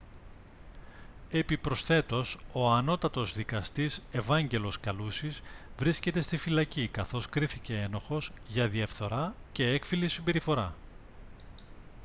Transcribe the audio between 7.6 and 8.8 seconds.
ένοχος για